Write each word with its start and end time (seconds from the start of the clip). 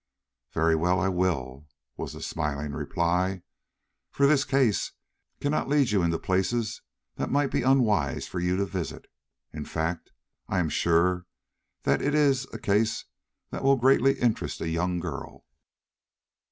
"Very 0.51 0.75
well, 0.75 0.99
I 0.99 1.09
will," 1.09 1.67
was 1.95 2.13
the 2.13 2.23
smiling 2.23 2.71
reply, 2.71 3.43
"for 4.09 4.25
this 4.25 4.43
case 4.45 4.93
cannot 5.39 5.67
lead 5.69 5.91
you 5.91 6.01
into 6.01 6.17
places 6.17 6.81
that 7.17 7.29
might 7.29 7.51
be 7.51 7.61
unwise 7.61 8.27
for 8.27 8.39
you 8.39 8.57
to 8.57 8.65
visit. 8.65 9.05
In 9.53 9.63
fact, 9.63 10.11
I 10.49 10.57
am 10.57 10.69
sure 10.69 11.27
that 11.83 12.01
it 12.01 12.15
is 12.15 12.47
a 12.51 12.57
case 12.57 13.05
that 13.51 13.63
will 13.63 13.77
greatly 13.77 14.17
interest 14.17 14.59
a 14.59 14.67
young 14.69 14.99
girl." 14.99 15.45